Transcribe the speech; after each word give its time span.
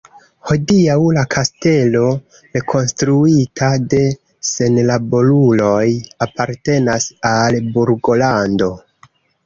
Hodiaŭ 0.51 0.95
la 1.17 1.25
kastelo, 1.35 2.01
rekonstruita 2.57 3.71
de 3.93 4.01
senlaboruloj, 4.55 5.87
apartenas 6.29 7.11
al 7.37 7.65
Burgolando. 7.79 8.77